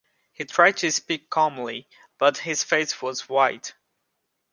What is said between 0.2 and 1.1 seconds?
He tried to